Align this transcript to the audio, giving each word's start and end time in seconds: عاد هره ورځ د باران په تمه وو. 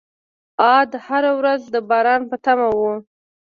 عاد 0.63 0.91
هره 1.05 1.31
ورځ 1.39 1.61
د 1.73 1.75
باران 1.89 2.21
په 2.29 2.35
تمه 2.45 2.67
وو. 2.77 2.93